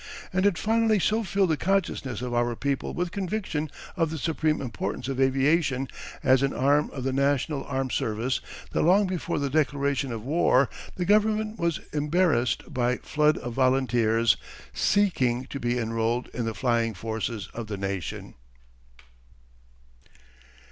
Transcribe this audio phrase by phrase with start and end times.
[0.33, 4.59] And it finally so filled the consciousness of our people with conviction of the supreme
[4.59, 5.87] importance of aviation
[6.23, 8.41] as an arm of the national armed service
[8.71, 13.53] that long before the declaration of war the government was embarrassed by the flood of
[13.53, 14.37] volunteers
[14.73, 18.33] seeking to be enrolled in the flying forces of the nation.